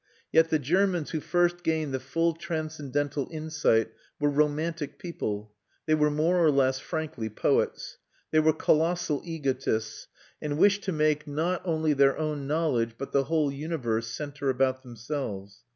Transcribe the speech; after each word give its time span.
Yet 0.31 0.49
the 0.49 0.57
Germans 0.57 1.11
who 1.11 1.19
first 1.19 1.61
gained 1.61 1.93
the 1.93 1.99
full 1.99 2.33
transcendental 2.33 3.27
insight 3.31 3.91
were 4.19 4.31
romantic 4.31 4.97
people; 4.97 5.53
they 5.85 5.93
were 5.93 6.09
more 6.09 6.43
or 6.43 6.49
less 6.49 6.79
frankly 6.79 7.29
poets; 7.29 7.99
they 8.31 8.39
were 8.39 8.51
colossal 8.51 9.21
egotists, 9.23 10.07
and 10.41 10.57
wished 10.57 10.81
to 10.85 10.91
make 10.91 11.27
not 11.27 11.61
only 11.65 11.93
their 11.93 12.17
own 12.17 12.47
knowledge 12.47 12.95
but 12.97 13.11
the 13.11 13.25
whole 13.25 13.51
universe 13.51 14.07
centre 14.07 14.49
about 14.49 14.81
themselves. 14.81 15.59